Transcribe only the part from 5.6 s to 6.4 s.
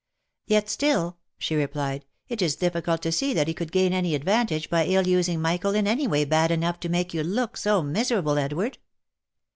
in any way